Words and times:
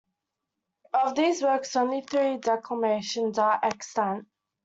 Of 0.95 1.13
these 1.13 1.43
works 1.43 1.75
only 1.75 2.01
three 2.01 2.37
declamations 2.37 3.37
are 3.37 3.59
extant. 3.61 4.27